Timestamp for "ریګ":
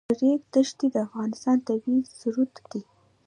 0.21-0.41